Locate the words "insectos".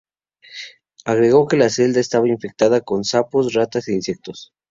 3.93-4.51